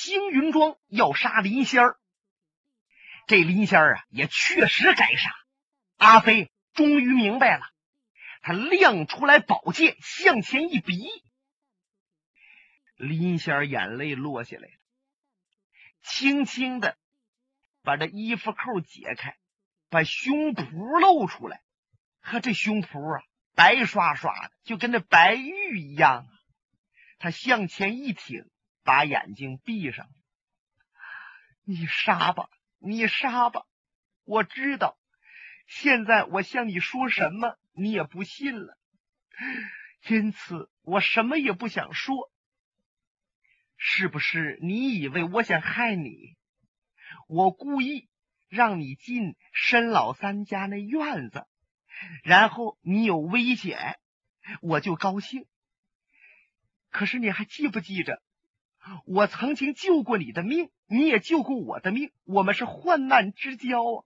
[0.00, 1.98] 星云庄要杀林仙儿。
[3.26, 5.30] 这林仙儿啊，也确实该杀。
[5.98, 7.66] 阿飞终于明白了，
[8.40, 11.06] 他亮出来宝剑，向前一比。
[12.96, 14.74] 林仙儿眼泪落下来了，
[16.00, 16.96] 轻轻的
[17.82, 19.36] 把这衣服扣解开，
[19.90, 21.60] 把胸脯露出来。
[22.22, 23.22] 呵这胸脯啊，
[23.54, 26.32] 白刷刷的，就跟那白玉一样啊。
[27.18, 28.49] 他向前一挺，
[28.82, 30.08] 把眼睛闭上。
[31.64, 32.48] 你杀吧，
[32.78, 33.66] 你杀吧，
[34.24, 34.98] 我知道。
[35.66, 38.76] 现在我向你说什么，你也不信了，
[40.08, 42.32] 因此我什么也不想说。
[43.76, 46.36] 是不是你以为我想害你？
[47.28, 48.08] 我故意
[48.48, 51.46] 让你进申老三家那院子，
[52.24, 53.98] 然后你有危险，
[54.60, 55.46] 我就高兴。
[56.90, 58.20] 可是你还记不记着，
[59.04, 64.04] 我曾经救过你的命，你也救过我的命，我们是患难之交啊。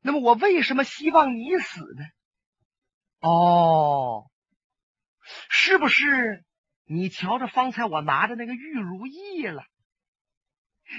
[0.00, 2.04] 那么我为什么希望你死呢？
[3.20, 4.30] 哦，
[5.48, 6.44] 是不是？
[6.84, 9.64] 你瞧着方才我拿着那个玉如意了？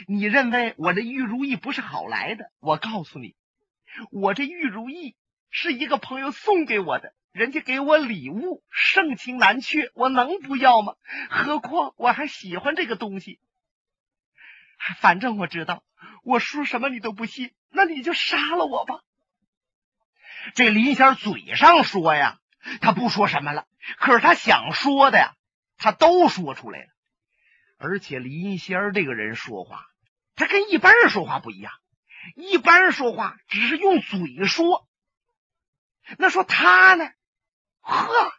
[0.08, 2.52] 你认为我这玉如意不是好来的？
[2.60, 3.36] 我告诉你，
[4.12, 5.16] 我这玉如意
[5.50, 10.96] 是一个朋友送给我的，人家给我礼物，盛情难却，我能不要吗？
[11.30, 13.40] 何况我还喜欢这个东西。
[15.00, 15.84] 反正我知道，
[16.24, 19.00] 我说什么你都不信，那你就杀了我吧。
[20.56, 22.38] 这林仙嘴上说呀，
[22.82, 23.66] 他不说什么了，
[23.98, 25.36] 可是他想说的呀。
[25.82, 26.88] 他都说出来了，
[27.78, 29.86] 而且林仙这个人说话，
[30.36, 31.72] 他跟一般人说话不一样。
[32.36, 34.89] 一般人说话只是用嘴说，
[36.18, 37.06] 那说他呢？
[37.82, 38.32] 呵，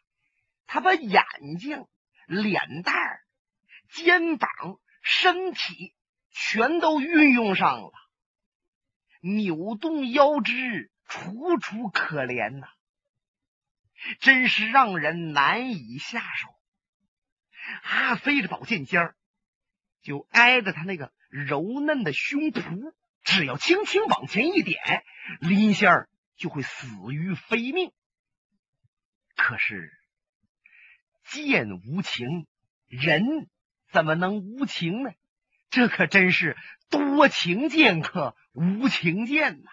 [0.66, 1.24] 他把眼
[1.58, 1.86] 睛、
[2.26, 2.94] 脸蛋、
[3.88, 4.50] 肩膀、
[5.02, 5.94] 身体
[6.30, 7.92] 全都运用上了，
[9.20, 12.68] 扭动腰肢，楚楚可怜呐，
[14.20, 16.48] 真是让人难以下手。
[17.82, 19.16] 阿飞的宝剑尖儿
[20.02, 22.92] 就挨着他那个柔嫩的胸脯，
[23.22, 25.04] 只要轻轻往前一点，
[25.40, 26.09] 林仙儿
[26.40, 27.92] 就会死于非命。
[29.36, 29.92] 可是
[31.22, 32.46] 剑无情，
[32.86, 33.48] 人
[33.92, 35.12] 怎么能无情呢？
[35.68, 36.56] 这可真是
[36.88, 39.70] 多情剑客无情剑呐！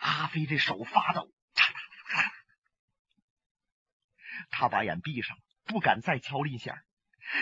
[0.00, 1.32] 阿飞这手发抖，
[4.50, 5.38] 他把眼闭上。
[5.66, 6.84] 不敢再瞧林仙儿，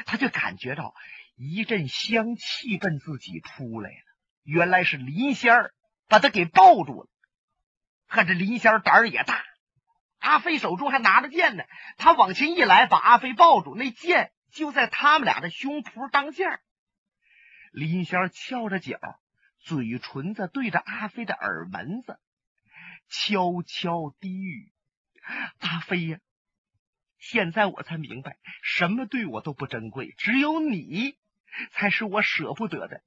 [0.06, 0.94] 他就感觉到
[1.34, 3.96] 一阵香气奔自己出来了。
[4.44, 5.74] 原来是林仙儿
[6.06, 7.08] 把他给抱住了。
[8.12, 9.42] 可这林仙胆儿也大，
[10.18, 11.64] 阿飞手中还拿着剑呢。
[11.96, 16.60] 他往前一来，把阿飞抱住，那剑就在他们俩的胸脯当间。
[17.72, 18.98] 林仙翘着脚，
[19.60, 22.20] 嘴唇子对着阿飞的耳门子，
[23.08, 24.70] 悄悄低语
[25.60, 26.18] ：“阿飞呀。”
[27.16, 31.16] 现在我才明白，什么对我都不珍贵，只有你
[31.70, 33.02] 才是我舍不得的。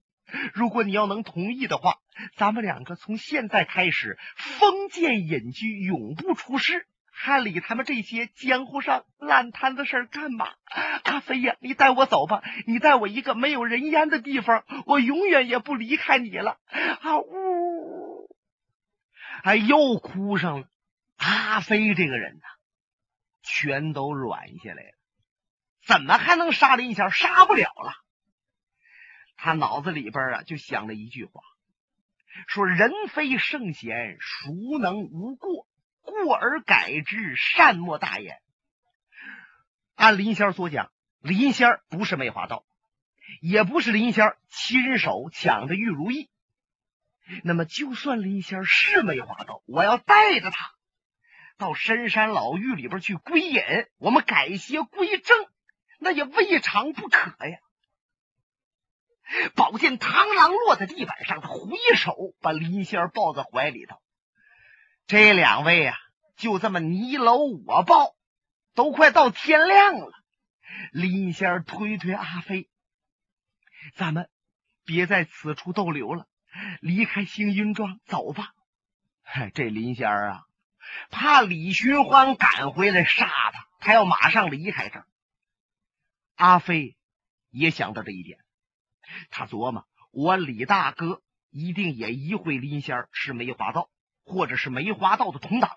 [0.53, 1.97] 如果你要能同意的话，
[2.35, 10.47] 咱们两个从现在开始封建隐居，永不出世，还理他们这些江湖上烂摊子事干嘛？
[11.03, 16.57] 阿飞呀，你带我走吧，你带我一个没有人烟的地方，我永远也不离开你了。
[17.01, 18.29] 啊呜！
[19.43, 20.67] 哎，又哭上了。
[21.17, 22.47] 阿飞这个人呐。
[23.47, 24.97] 全都软下来了，
[25.85, 27.11] 怎么还能杀林仙？
[27.11, 27.93] 杀不了了。
[29.37, 31.41] 他脑子里边啊，就想了一句话：
[32.47, 35.67] 说人非圣贤，孰能无过？
[36.01, 38.39] 过而改之，善莫大焉。
[39.95, 42.63] 按林仙所讲，林仙不是梅花道，
[43.41, 46.29] 也不是林仙亲手抢的玉如意。
[47.43, 50.71] 那么，就算林仙是梅花道，我要带着他。
[51.57, 53.61] 到深山老峪里边去归隐，
[53.97, 55.47] 我们改邪归正，
[55.99, 57.57] 那也未尝不可呀。
[59.55, 64.01] 宝剑螳螂落在地板上，他回手把林仙儿抱在怀里头。
[65.07, 65.97] 这两位啊，
[66.35, 68.15] 就这么你搂我抱，
[68.73, 70.11] 都快到天亮了。
[70.91, 72.69] 林仙儿推推阿飞，
[73.95, 74.29] 咱们
[74.83, 76.27] 别在此处逗留了，
[76.81, 78.53] 离开星云庄走吧。
[79.21, 80.43] 嗨，这林仙儿啊。
[81.09, 85.07] 怕李寻欢赶回来杀他，他要马上离开这儿。
[86.35, 86.95] 阿飞
[87.49, 88.39] 也想到这一点，
[89.29, 93.89] 他琢磨：我李大哥一定也疑会林仙儿是梅花道，
[94.23, 95.71] 或者是梅花道的同党。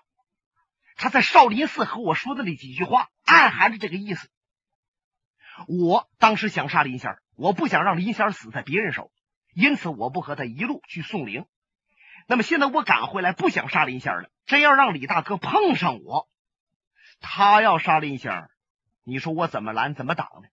[0.95, 4.29] 他在少林寺和我说的那几句话，暗含着这个意思。
[5.67, 9.11] 我当时想杀林仙儿，我不想让林仙儿死在别人手，
[9.53, 11.45] 因此我不和他一路去送灵。
[12.27, 14.29] 那么现在我赶回来，不想杀林仙儿了。
[14.45, 16.29] 真要让李大哥碰上我，
[17.19, 18.51] 他要杀林仙儿，
[19.03, 20.49] 你说我怎么拦怎么挡呢？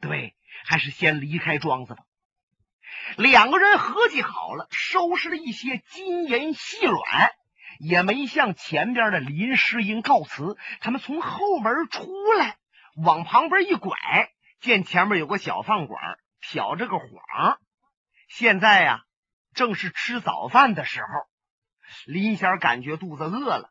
[0.00, 0.34] 对，
[0.64, 2.04] 还是先离开庄子吧。
[3.16, 7.30] 两个人合计好了，收拾了一些金银细软，
[7.78, 10.56] 也没向前边的林诗英告辞。
[10.80, 12.06] 他们从后门出
[12.38, 12.58] 来，
[12.96, 13.96] 往旁边一拐，
[14.60, 17.58] 见前面有个小饭馆，挑着个幌。
[18.28, 19.04] 现在呀，
[19.54, 21.06] 正是吃早饭的时候。
[22.06, 23.70] 林仙感觉肚子饿了，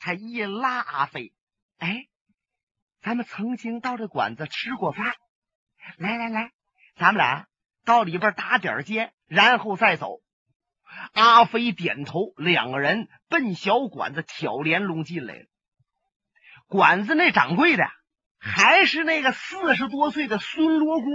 [0.00, 1.32] 他一拉阿飞
[1.78, 2.06] ：“哎，
[3.00, 5.14] 咱们曾经到这馆子吃过饭，
[5.96, 6.52] 来来来，
[6.96, 7.46] 咱们俩。”
[7.86, 10.20] 到里边打点尖，然后再走。
[11.12, 15.44] 阿飞点头，两个人奔小馆子挑帘笼进来了。
[16.66, 17.88] 馆子那掌柜的
[18.40, 21.12] 还是那个四十多岁的孙罗锅。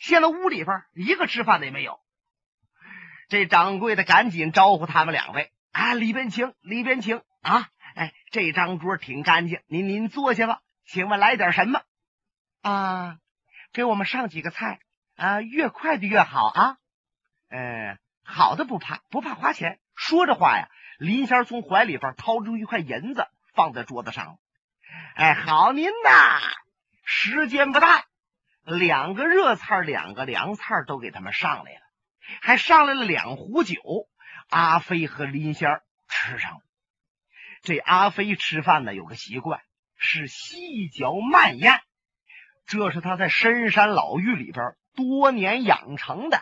[0.00, 2.00] 现在屋里边一个吃饭的也没有。
[3.28, 7.68] 这掌柜的赶紧招呼他们两位：“啊，里边请，里边请啊！
[7.94, 10.60] 哎，这张桌挺干净，您您坐下吧。
[10.86, 11.82] 请问来点什么？
[12.62, 13.19] 啊，
[13.72, 14.80] 给我们上几个菜。”
[15.16, 16.76] 啊，越快的越好啊！
[17.50, 19.78] 嗯，好的不怕，不怕花钱。
[19.94, 24.38] 说着话呀，林仙从怀里边掏出一块银子，放在桌子上。
[25.14, 26.40] 哎，好您呐！
[27.04, 28.06] 时间不大，
[28.64, 31.80] 两个热菜，两个凉菜都给他们上来了，
[32.40, 33.76] 还上来了两壶酒。
[34.48, 35.68] 阿飞和林仙
[36.08, 36.60] 吃上了。
[37.60, 39.60] 这阿飞吃饭呢，有个习惯
[39.96, 41.82] 是细嚼慢咽，
[42.70, 44.76] 这是他在深山老峪里边。
[44.94, 46.40] 多年养成的，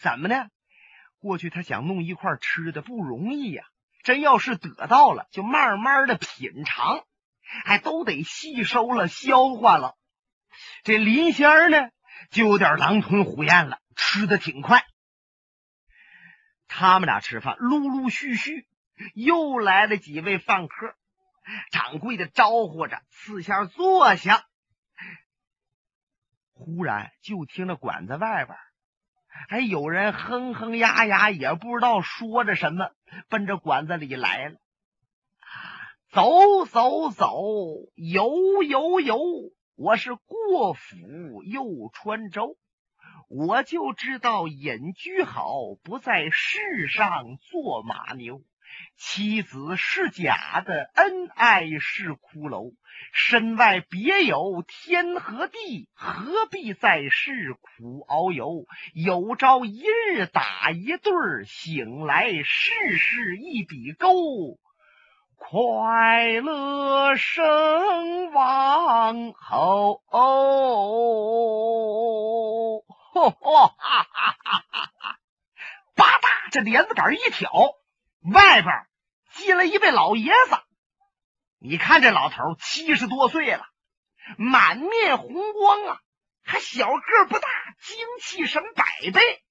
[0.00, 0.48] 怎么呢？
[1.20, 3.64] 过去他想弄一块吃的不容易呀，
[4.02, 7.04] 真要是得到了，就慢慢的品尝，
[7.64, 9.96] 还都得吸收了、消化了。
[10.82, 11.90] 这林仙儿呢，
[12.30, 14.84] 就有点狼吞虎咽了，吃的挺快。
[16.66, 18.66] 他们俩吃饭，陆陆续续
[19.14, 20.94] 又来了几位饭客，
[21.70, 24.44] 掌柜的招呼着，四下坐下。
[26.58, 28.58] 忽然就听着馆子外边，
[29.48, 32.90] 还有人哼哼呀呀，也不知道说着什么，
[33.28, 34.58] 奔着馆子里来了。
[36.10, 37.30] 走走走，
[37.94, 39.20] 游游游，
[39.76, 42.56] 我是过府又穿州，
[43.28, 45.44] 我就知道隐居好，
[45.84, 48.42] 不在世上做马牛。
[48.96, 52.74] 妻子是假的，恩爱是骷髅。
[53.12, 58.66] 身外别有天和地，何必在世苦遨游？
[58.92, 64.58] 有朝一日打一对儿，醒来世事一笔勾。
[65.36, 70.02] 快乐生王后，
[73.14, 74.02] 哈哈哈
[74.42, 74.64] 哈
[74.98, 75.18] 哈！
[75.94, 77.50] 吧嗒，这帘子杆一挑。
[78.32, 78.86] 外边
[79.32, 80.58] 进来一位老爷子，
[81.58, 83.64] 你看这老头七十多岁了，
[84.36, 86.00] 满面红光啊，
[86.42, 87.48] 还小个不大，
[87.80, 89.42] 精气神百倍。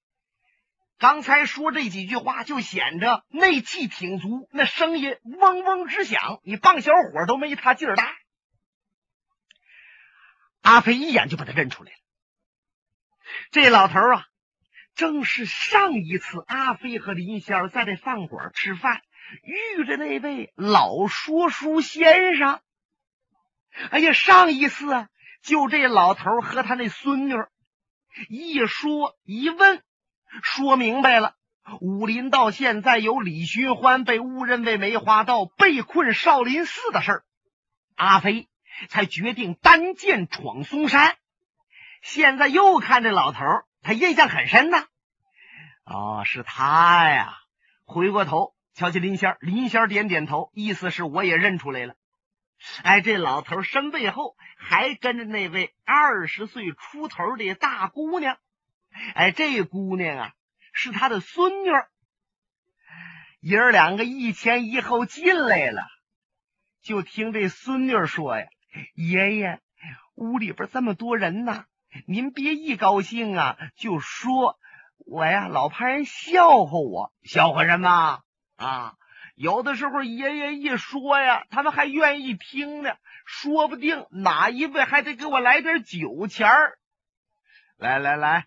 [0.98, 8.16] 刚才说这几句话就显着内气挺足，那声音嗡嗡直响，你棒小伙都没他劲儿大。
[10.62, 11.98] 阿飞一眼就把他认出来了，
[13.50, 14.26] 这老头啊。
[14.98, 19.00] 正是上一次阿飞和林仙儿在这饭馆吃饭
[19.44, 22.58] 遇着那位老说书先生。
[23.90, 25.08] 哎呀，上一次啊，
[25.40, 27.34] 就这老头和他那孙女
[28.28, 29.84] 一说一问，
[30.42, 31.36] 说明白了。
[31.80, 37.24] 武林到现在有李寻欢被误认为梅花道被困少林寺的事儿，
[37.94, 38.48] 阿飞
[38.88, 41.16] 才决定单剑闯嵩山。
[42.02, 43.44] 现在又看这老头
[43.82, 44.86] 他印象很深呐，
[45.84, 47.34] 哦，是他呀！
[47.84, 51.94] 回过头瞧见林仙儿，林仙儿点点头，意思是我也认出来了。
[52.82, 58.36] 哎，这老头身背后还跟着那位二十岁出头的大姑娘。
[59.14, 60.32] 哎，这姑娘啊，
[60.72, 61.70] 是他的孙女。
[63.40, 65.82] 爷儿两个一前一后进来了，
[66.82, 68.46] 就听这孙女说呀
[68.94, 69.60] ：“爷爷，
[70.16, 71.64] 屋里边这么多人呢。”
[72.06, 74.58] 您别一高兴啊，就说
[75.06, 78.20] 我呀，老怕人笑话我，笑话什么
[78.56, 78.94] 啊？
[79.34, 86.78] 有的时候爷爷一说呀，他们还愿意听呢，说不定哪一位还得给我来点酒钱儿。
[87.76, 88.46] 来来来，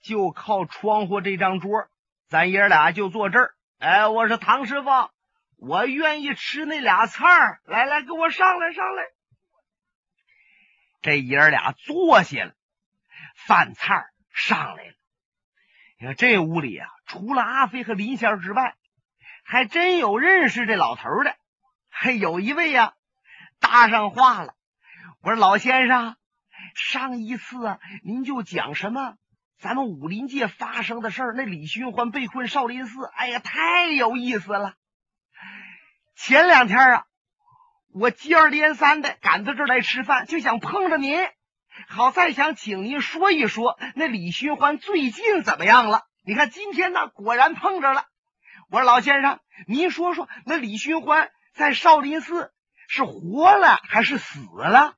[0.00, 1.88] 就靠窗户这张桌，
[2.28, 3.54] 咱爷俩就坐这儿。
[3.78, 4.88] 哎，我说唐师傅，
[5.56, 9.02] 我愿意吃那俩菜儿，来来，给我上来上来。
[11.02, 12.54] 这爷俩坐下了，
[13.46, 14.04] 饭菜
[14.34, 14.92] 上来了。
[16.00, 18.74] 你看这屋里啊，除了阿飞和林仙儿之外，
[19.44, 21.34] 还真有认识这老头的。
[21.88, 22.94] 还有一位呀，
[23.58, 24.54] 搭上话了。
[25.22, 26.16] 我说老先生，
[26.74, 29.16] 上一次啊，您就讲什么
[29.58, 34.74] 咱们武林界发生的事儿，那李寻欢被困少林寺，哎呀，太有意思了。
[36.14, 37.06] 前两天啊，
[37.92, 41.18] 我接二连三的赶到这儿来吃饭，就想碰着您，
[41.86, 46.02] 好再想请您说一说那李寻欢最近怎么样了。
[46.24, 48.04] 你看今天呢，果然碰着了。
[48.70, 52.52] 我说老先生，您说说那李寻欢在少林寺
[52.88, 54.94] 是活了还是死了？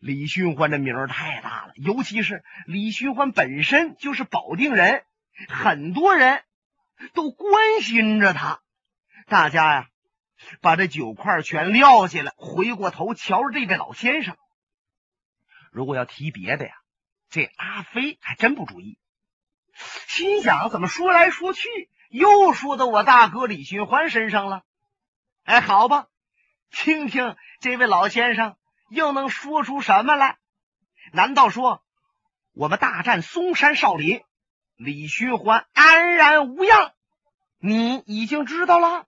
[0.00, 5.02] 李寻欢的名儿太大了，尤其是李寻欢本身就是保定人，
[5.48, 6.42] 很多人
[7.14, 8.60] 都关心着他。
[9.26, 9.86] 大家呀，
[10.60, 14.36] 把这酒块全撂下了，回过头瞧着这位老先生。
[15.70, 16.74] 如果要提别的呀，
[17.30, 18.98] 这阿飞还真不注意。
[20.06, 21.68] 心想，怎么说来说去
[22.10, 24.64] 又说到我大哥李寻欢身上了？
[25.44, 26.06] 哎，好吧，
[26.70, 28.56] 听听这位老先生。
[28.90, 30.38] 又能说出什么来？
[31.12, 31.84] 难道说
[32.54, 34.22] 我们大战嵩山少林，
[34.76, 36.94] 李寻欢安然无恙？
[37.58, 39.06] 你已经知道了？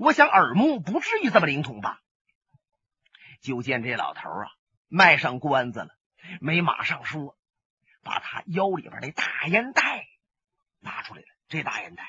[0.00, 2.00] 我想耳目不至于这么灵通吧？
[3.40, 4.50] 就见这老头啊，
[4.88, 5.90] 卖上关子了，
[6.40, 7.36] 没马上说，
[8.02, 10.06] 把他腰里边那大烟袋
[10.78, 11.26] 拿出来了。
[11.48, 12.04] 这大烟袋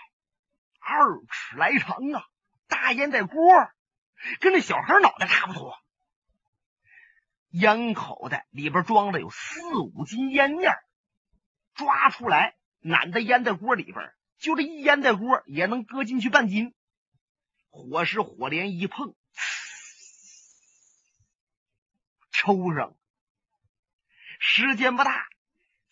[0.79, 2.25] 二尺来长啊，
[2.67, 3.35] 大烟袋锅
[4.39, 5.75] 跟那小孩脑袋差不多。
[7.49, 10.71] 烟口袋里边装了有四五斤烟面，
[11.73, 16.73] 抓出来揽在烟袋锅里边，就这一烟袋锅也能搁进去半斤。
[17.69, 19.15] 火石火镰一碰，
[22.31, 22.95] 抽上。
[24.43, 25.27] 时间不大，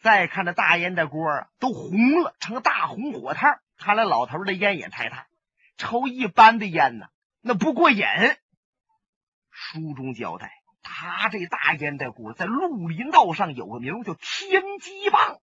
[0.02, 3.62] 再看这大烟袋锅都红了，成大红火炭。
[3.78, 5.28] 看来老头的烟也太大，
[5.78, 7.06] 抽一般的烟呢，
[7.42, 8.04] 那不过瘾。
[9.52, 10.52] 书中交代。
[10.82, 15.40] 他这大烟袋锅在绿林道上有个名叫天机棒，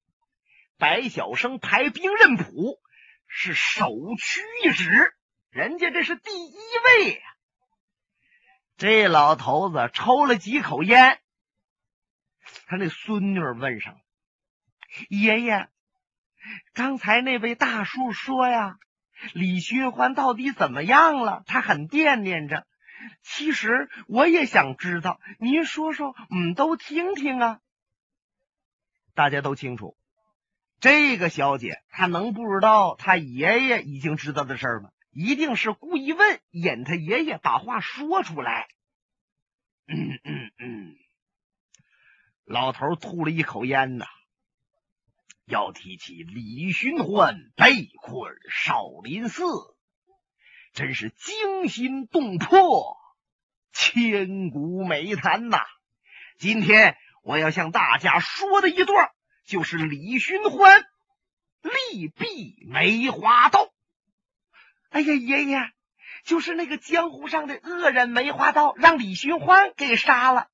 [0.79, 2.79] 白晓生排兵刃谱
[3.27, 3.85] 是首
[4.17, 5.13] 屈一指，
[5.51, 7.19] 人家这是第一位呀。
[8.77, 11.19] 这老头子抽了几口烟，
[12.67, 13.98] 他那孙女问上
[15.10, 15.69] ：“爷爷，
[16.74, 18.77] 刚才那位大叔说呀，
[19.34, 21.43] 李寻欢到底怎么样了？
[21.45, 22.65] 他很惦念着。”
[23.22, 27.60] 其实我也想知道，您说说，嗯，都听听啊。
[29.13, 29.95] 大家都清楚，
[30.79, 34.89] 这个小姐她能不知道她爷爷已经知道的事儿吗？
[35.12, 38.67] 一定是故意问，引他爷爷把话说出来。
[39.88, 40.95] 嗯嗯嗯，
[42.46, 44.06] 老头吐了一口烟呐。
[45.46, 49.44] 要提起李寻欢被困少林寺。
[50.74, 52.98] 真是惊心动魄、
[53.72, 55.60] 千古美谈呐！
[56.38, 59.12] 今天我要向大家说的一段，
[59.46, 60.82] 就是李寻欢
[61.62, 63.70] 力毙梅花刀。
[64.90, 65.72] 哎呀，爷爷，
[66.25, 70.50] 就是那个江湖上的恶人梅花刀，让李寻欢给杀了。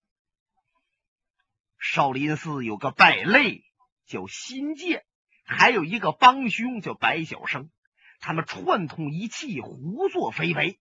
[1.83, 3.63] 少林寺有个败类
[4.05, 5.03] 叫新界，
[5.43, 7.71] 还有一个帮凶叫白晓生。
[8.19, 10.79] 他们串通一气，胡作非为，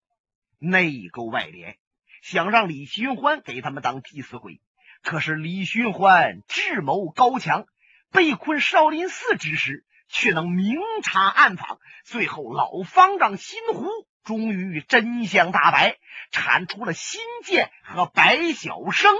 [0.58, 1.78] 内勾外连，
[2.20, 4.60] 想让李寻欢给他们当替死鬼。
[5.02, 7.64] 可是李寻欢智谋高强，
[8.12, 11.80] 被困少林寺之时，却能明察暗访。
[12.04, 13.88] 最后老方丈心湖
[14.22, 15.96] 终于真相大白，
[16.30, 19.16] 铲除了新剑和白晓生。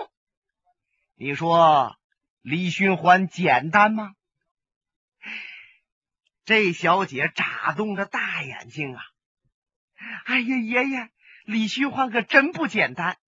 [1.23, 1.99] 你说
[2.41, 4.15] 李寻欢简单吗？
[6.47, 9.03] 这小姐眨动着大眼睛啊！
[10.25, 11.11] 哎呀，爷爷，
[11.45, 13.19] 李寻欢可真不简单，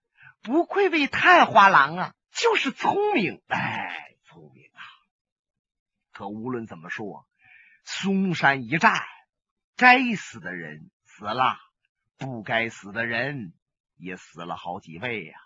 [0.41, 4.81] 不愧为探花郎啊，就是聪明，哎，聪明啊！
[6.13, 7.29] 可无论怎么说，
[7.85, 9.03] 嵩山一战，
[9.77, 11.59] 该死的人死了，
[12.17, 13.53] 不该死的人
[13.97, 15.39] 也死了好几位呀。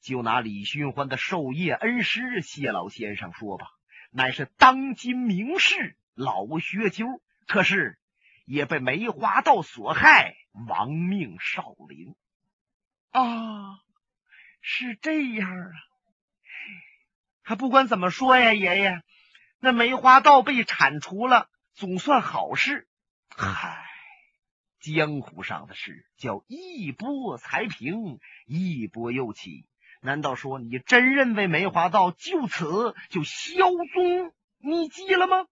[0.00, 3.66] 就拿李寻欢的授业恩师谢老先生说吧，
[4.10, 5.96] 乃是当今名士。
[6.18, 7.04] 老薛秋，
[7.46, 7.98] 可是
[8.46, 10.34] 也被梅花道所害，
[10.66, 12.14] 亡命少林。
[13.10, 13.82] 啊，
[14.62, 15.72] 是这样啊！
[17.44, 19.02] 他不管怎么说呀，爷爷，
[19.58, 22.88] 那梅花道被铲除了，总算好事。
[23.28, 23.84] 嗨，
[24.80, 29.66] 江湖上的事叫一波才平，一波又起。
[30.00, 35.46] 难道说你真认为梅花道就此就销踪匿迹了吗？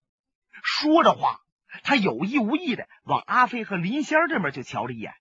[0.62, 1.40] 说着话，
[1.82, 5.12] 他有意无意的往阿飞和林仙儿这边就瞧了一眼。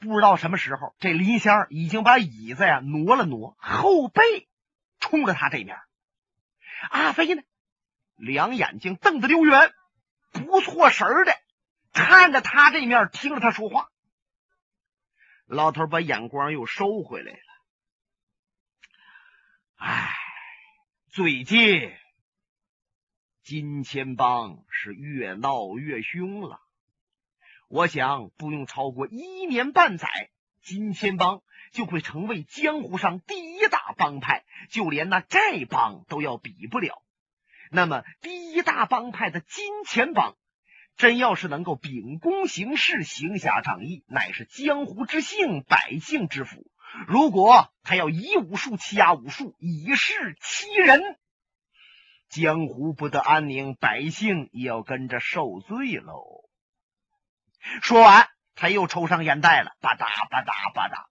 [0.00, 4.48] 不知道什么时候，这林仙儿已经把椅子呀挪了挪，后背
[4.98, 5.76] 冲着他这边。
[6.90, 7.42] 阿飞呢，
[8.16, 9.72] 两眼睛瞪得溜圆，
[10.32, 11.32] 不错神的
[11.92, 13.90] 看着他这面，听着他说话。
[15.46, 17.38] 老头把眼光又收回来。
[19.86, 20.16] 唉，
[21.10, 21.92] 最近
[23.42, 26.58] 金钱帮是越闹越凶了。
[27.68, 30.08] 我想不用超过一年半载，
[30.62, 37.02] 金钱帮就会成为江湖上第一大帮派，就连那丐帮都要比不了。
[37.70, 40.34] 那么，第一大帮派的金钱帮，
[40.96, 46.70] 真要是能够秉公行事、行侠仗义，乃是江湖之幸，百姓之福。
[47.06, 51.18] 如果他要以武术欺压武术，以势欺人，
[52.28, 56.44] 江湖不得安宁，百姓也要跟着受罪喽。
[57.82, 61.06] 说完，他又抽上烟袋了，吧嗒吧嗒吧嗒。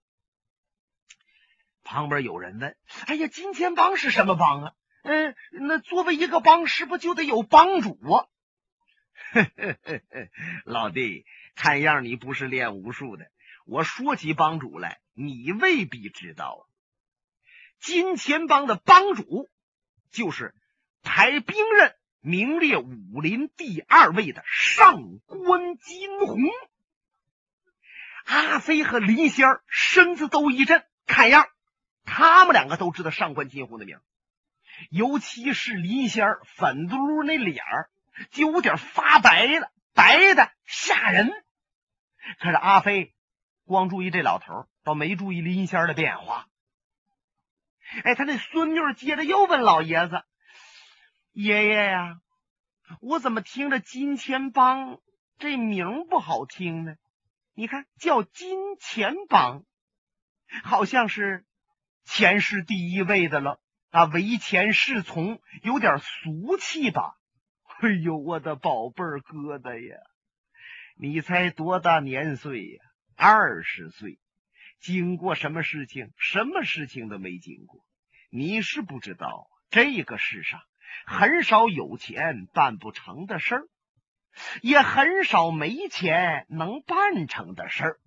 [1.83, 4.73] 旁边有人问：“哎呀，金钱帮是什么帮啊？
[5.03, 8.27] 嗯，那作为一个帮，是不就得有帮主啊？”
[10.63, 11.25] 老弟，
[11.55, 13.29] 看样你不是练武术的。
[13.65, 16.67] 我说起帮主来，你未必知道。
[17.79, 19.49] 金钱帮的帮主
[20.11, 20.53] 就是
[21.01, 21.95] 排兵刃。
[22.25, 26.37] 名列武林第二位的上官金鸿，
[28.23, 31.49] 阿飞和林仙儿身子都一震，看样
[32.05, 33.99] 他们两个都知道上官金鸿的名，
[34.89, 37.89] 尤其是林仙儿粉嘟嘟那脸儿
[38.31, 41.29] 就有点发白了，白的吓人。
[42.39, 43.13] 可是阿飞
[43.65, 46.47] 光注意这老头，倒没注意林仙儿的变化。
[48.03, 50.23] 哎，他那孙女接着又问老爷子。
[51.31, 52.19] 爷爷呀，
[53.01, 54.99] 我怎么听着金钱帮
[55.37, 56.95] 这名不好听呢？
[57.55, 59.63] 你看叫金钱帮，
[60.63, 61.45] 好像是
[62.03, 63.59] 钱是第一位的了
[63.91, 67.15] 啊，唯钱是从，有点俗气吧？
[67.81, 69.97] 哎呦，我的宝贝儿疙瘩呀！
[70.95, 72.83] 你才多大年岁呀？
[73.15, 74.19] 二十岁，
[74.79, 76.11] 经过什么事情？
[76.17, 77.85] 什么事情都没经过。
[78.29, 80.61] 你是不知道，这个世上。
[81.05, 83.67] 很少有钱办不成的事儿，
[84.61, 87.99] 也很少没钱能办成的事儿。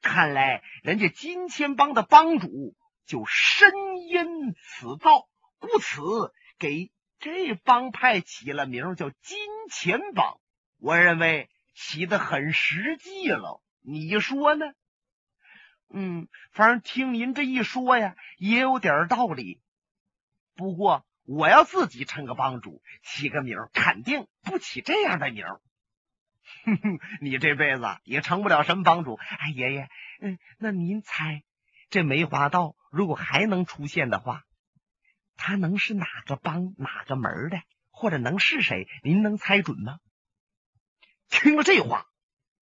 [0.00, 6.00] 看来人家金钱帮的帮主就深谙此道，故此
[6.58, 9.38] 给这帮派起了名叫金
[9.70, 10.40] 钱帮。
[10.78, 14.66] 我认为起的很实际了，你说呢？
[15.90, 19.60] 嗯，反正听您这一说呀，也有点道理。
[20.54, 21.04] 不过。
[21.24, 25.46] 我要自己称个帮主，起个名，肯定不起这样的名。
[26.64, 29.14] 哼哼，你这辈子也成不了什么帮主。
[29.14, 29.88] 哎，爷爷，
[30.20, 31.44] 嗯，那您猜，
[31.90, 34.42] 这梅花道如果还能出现的话，
[35.36, 38.88] 他能是哪个帮哪个门的，或者能是谁？
[39.04, 40.00] 您能猜准吗？
[41.28, 42.08] 听了这话，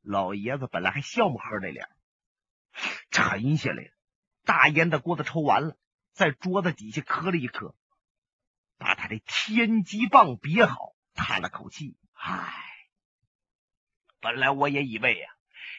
[0.03, 1.89] 老爷子本来还笑么呵的脸，
[3.11, 3.91] 沉下来了。
[4.45, 5.77] 大烟的锅子抽完了，
[6.13, 7.75] 在桌子底下磕了一磕。
[8.79, 12.55] 把他的天机棒别好，叹了口气：“唉，
[14.21, 15.29] 本来我也以为呀，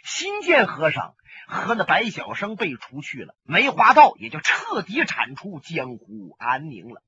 [0.04, 1.16] 新建和尚
[1.48, 7.04] 和那白小生被除去了，梅花道也就彻底铲除，江湖安宁了。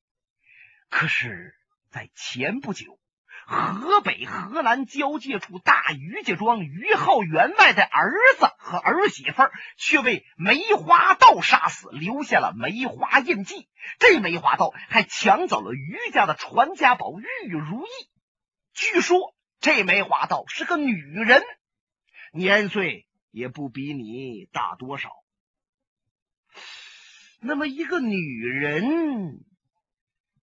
[0.90, 1.56] 可是，
[1.92, 3.00] 在前不久。”
[3.46, 9.44] 河北河南交界处大于家庄于浩员外的儿子和儿媳妇
[9.78, 13.68] 却被梅花道杀死，留下了梅花印记。
[14.00, 17.90] 这梅花道还抢走了于家的传家宝玉如意。
[18.74, 21.44] 据说这梅花道是个女人，
[22.32, 25.10] 年岁也不比你大多少。
[27.40, 29.44] 那么一个女人，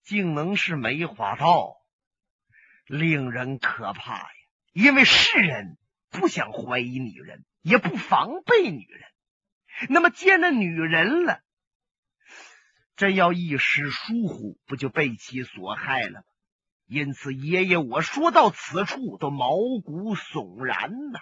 [0.03, 1.77] 竟能是梅花道？
[2.87, 4.29] 令人可怕呀！
[4.73, 5.77] 因为世人
[6.11, 9.03] 不想怀疑女人，也不防备女人。
[9.89, 11.41] 那么见了女人了，
[12.95, 16.25] 真要一时疏忽，不就被其所害了吗？
[16.87, 19.51] 因此，爷爷我说到此处都毛
[19.85, 21.19] 骨悚然呐。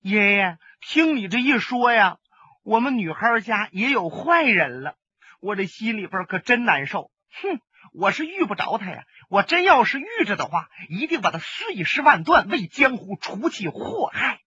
[0.00, 2.18] 爷爷，听你这一说呀，
[2.62, 4.96] 我们女孩家也有坏人了，
[5.40, 7.10] 我这心里边可真难受。
[7.30, 7.60] 哼！
[7.92, 9.04] 我是遇不着他呀！
[9.28, 14.40] 我真要是遇着的话，一定把他碎尸万段，为江湖除去祸害。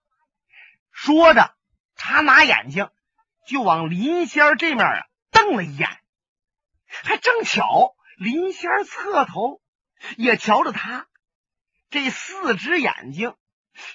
[0.92, 1.56] 说着，
[1.96, 2.90] 他拿眼睛
[3.48, 5.88] 就往林仙儿这面啊瞪了一眼，
[6.88, 9.62] 还正巧林仙儿侧头
[10.18, 11.08] 也瞧着他，
[11.90, 13.36] 这四只眼睛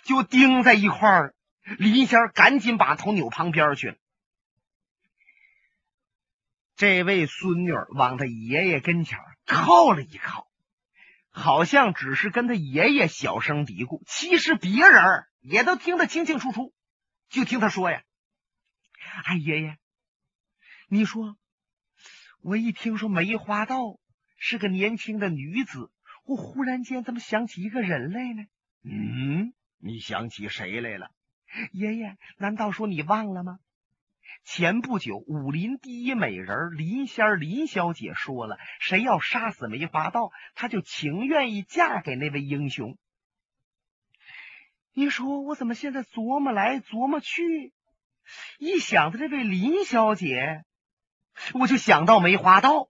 [0.05, 1.35] 就盯在一块儿。
[1.79, 3.97] 林仙儿赶紧把头扭旁边去了。
[6.77, 10.47] 这位孙女往他爷爷跟前靠了一靠，
[11.39, 16.73] 好像只是跟他爷爷小声嘀咕，其实别人也都听得清清楚楚。
[17.29, 18.03] 就听他说呀
[19.27, 19.77] ：“哎，爷爷，
[20.89, 21.37] 你说，
[22.41, 23.77] 我一听说梅花道
[24.39, 25.91] 是个年轻的女子，
[26.25, 28.47] 我忽然间怎么想起一个人来呢？
[28.83, 31.11] 嗯，你想起谁来了？”
[31.71, 33.59] 爷爷，难道说你忘了吗？
[34.47, 42.97] 前不久，武林第一美人林仙林小姐说了，谁要杀死梅花道，她就情愿意嫁给那位英雄。
[44.95, 47.73] 你说我怎么现在琢磨来琢磨去，
[48.61, 50.65] 一想到这位林小姐，
[51.55, 52.89] 我就想到梅花道，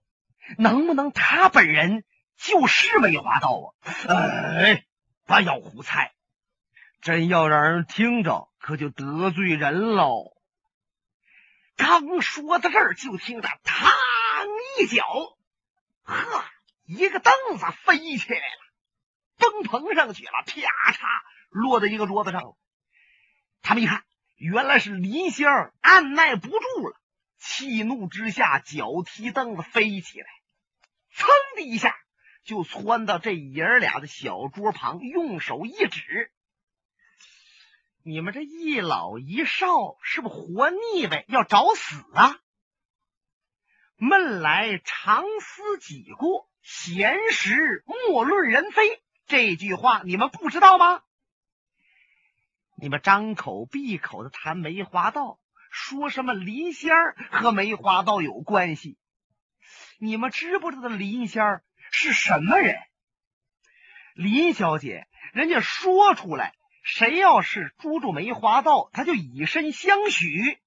[0.59, 2.05] 能不能她本人
[2.37, 4.12] 就是梅花道啊？
[4.59, 4.85] 哎，
[5.25, 6.12] 不要胡猜。
[7.01, 10.36] 真要让人听着，可就得罪人喽。
[11.77, 13.93] 刚说到这儿，就听着“嘡”
[14.81, 15.05] 一脚，
[16.03, 16.45] 呵，
[16.85, 18.61] 一个凳子飞起来了，
[19.37, 21.07] 蹦棚上去了，啪嚓，
[21.51, 22.57] 落在一个桌子上。
[23.62, 24.05] 他们一看，
[24.37, 26.57] 原来是林仙儿按耐不住
[26.89, 27.01] 了，
[27.39, 30.27] 气怒之下，脚踢凳子飞起来，
[31.12, 31.95] 噌的一下
[32.43, 36.33] 就窜到这爷儿俩的小桌旁，用手一指。
[38.09, 42.38] 你们这一老一少是不是活腻歪，要找死啊？
[43.97, 49.03] 闷来常思己过，闲时莫论人非。
[49.27, 51.03] 这句话你们不知道吗？
[52.77, 55.40] 你们张口闭口的谈梅花道，
[55.73, 58.97] 说什么林仙儿和梅花道有关系？
[59.99, 62.79] 你们知不知道林仙儿是什么人？
[64.14, 66.55] 林小姐，人家说出来。
[66.87, 70.61] 谁要是捉住梅花道，他就以身相许。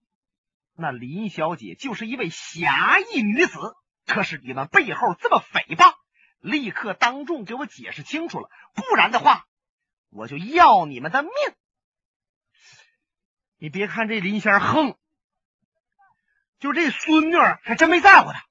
[0.75, 3.57] 那林小姐就是一位侠义女子。
[4.05, 5.93] 可是你们背后这么诽谤，
[6.39, 9.45] 立刻当众给我解释清楚了，不然的话，
[10.09, 11.31] 我就要你们的命。
[13.57, 14.97] 你别看这林仙儿横，
[16.59, 18.43] 就这孙女还真没在乎他。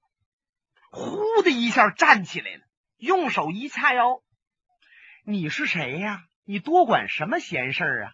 [0.90, 2.62] 呼的一下站起来了，
[2.96, 4.22] 用手一掐腰
[5.22, 8.12] ：“你是谁呀？”你多管什么闲事啊！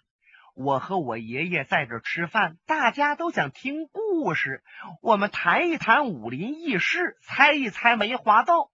[0.57, 4.65] 我和我爷爷在这吃饭，大家都想听故事。
[5.03, 8.73] 我们谈一谈武林轶事，猜一猜梅花道。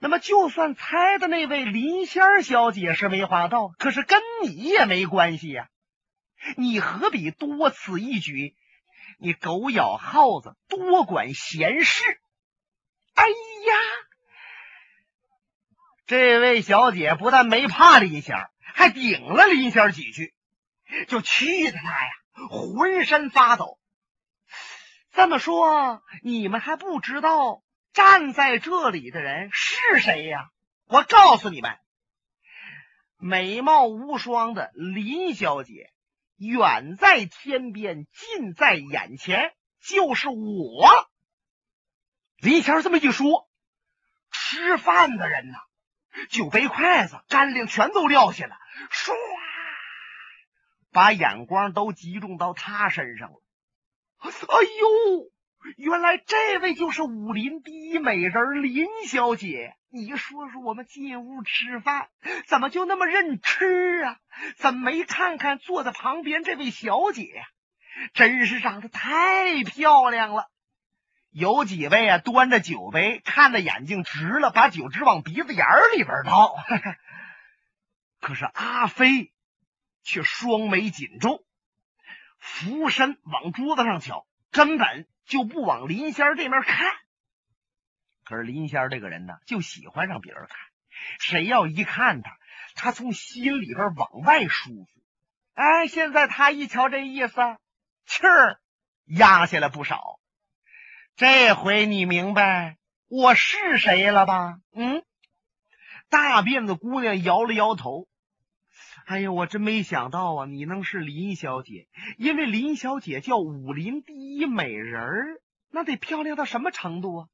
[0.00, 5.68] 那么，就算猜的那位林仙小姐是梅花道，可是跟你也没关系呀。
[6.56, 8.56] 你何必多此一举？
[9.20, 12.02] 你狗咬耗子，多管闲事！
[13.14, 13.74] 哎呀，
[16.04, 18.50] 这位小姐不但没怕林仙儿。
[18.78, 20.32] 还顶了林仙几句，
[21.08, 22.10] 就气得他呀
[22.48, 23.80] 浑身发抖。
[25.10, 30.48] 这么说，你们还不知道站在这里的人是谁呀？
[30.86, 31.76] 我告诉你们，
[33.16, 35.92] 美貌无双的林小姐，
[36.36, 41.10] 远在天边，近在眼前，就是我。
[42.36, 43.50] 林仙这么一说，
[44.30, 45.58] 吃饭的人呐。
[46.30, 48.56] 酒杯、筷子、干粮全都撂下了，
[48.90, 49.12] 唰，
[50.92, 53.42] 把眼光都集中到他身上了。
[54.20, 55.30] 哎呦，
[55.76, 59.74] 原来这位就是武林第一美人林小姐。
[59.90, 62.08] 你说说，我们进屋吃饭，
[62.46, 64.18] 怎么就那么认吃啊？
[64.58, 67.44] 怎么没看看坐在旁边这位小姐呀？
[68.12, 70.50] 真是长得太漂亮了。
[71.38, 75.64] 有几位啊，端着酒杯，看的眼睛直了，把酒直往鼻子眼
[75.96, 76.56] 里边倒。
[78.20, 79.32] 可是阿飞
[80.02, 81.44] 却双眉紧皱，
[82.38, 86.90] 俯身往桌子上瞧，根本就不往林仙这面看。
[88.24, 90.58] 可是林仙这个人呢，就喜欢让别人看，
[91.20, 92.36] 谁要一看他，
[92.74, 94.88] 他从心里边往外舒服。
[95.54, 97.36] 哎，现在他一瞧这意思，
[98.06, 98.58] 气儿
[99.04, 100.18] 压下来不少。
[101.18, 102.76] 这回你明白
[103.08, 104.60] 我是谁了吧？
[104.72, 105.02] 嗯，
[106.08, 108.06] 大辫子姑娘摇了摇头。
[109.04, 115.40] 哎呀，我真没想到啊，你能是林小姐，因为林小姐叫武林第一美人儿，
[115.72, 117.26] 那得漂亮到什么程度啊？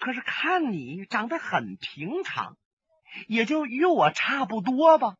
[0.00, 2.56] 可是看你长得很平常，
[3.28, 5.14] 也就与我差不多吧。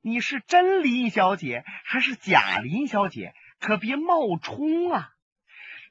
[0.00, 3.32] 你是真林小姐还是假林小姐？
[3.60, 5.10] 可别冒充啊！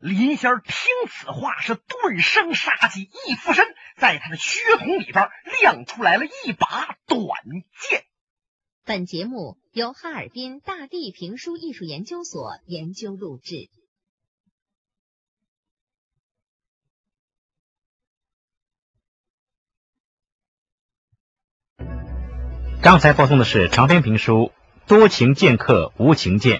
[0.03, 0.73] 林仙儿听
[1.09, 5.29] 此话是顿生杀机，一附身，在他的靴筒里边
[5.61, 7.21] 亮出来了一把短
[7.89, 8.03] 剑。
[8.83, 13.69] 本节目由哈尔滨大地评书艺术研究所研究录制。
[22.81, 24.51] 刚才播送的是长篇评书
[24.89, 26.59] 《多情剑客无情剑》。